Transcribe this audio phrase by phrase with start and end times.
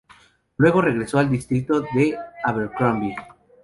[0.57, 3.15] Luego regresó al distrito de Abercrombie.